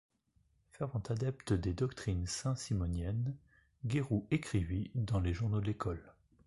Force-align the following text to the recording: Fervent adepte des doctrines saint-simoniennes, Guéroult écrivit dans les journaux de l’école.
Fervent 0.71 1.11
adepte 1.11 1.53
des 1.53 1.75
doctrines 1.75 2.25
saint-simoniennes, 2.25 3.35
Guéroult 3.85 4.25
écrivit 4.31 4.89
dans 4.95 5.19
les 5.19 5.35
journaux 5.35 5.61
de 5.61 5.67
l’école. 5.67 6.15